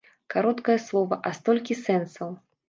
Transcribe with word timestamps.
Кароткае 0.35 0.77
слова, 0.85 1.19
а 1.29 1.35
столькі 1.41 1.79
сэнсаў. 1.83 2.35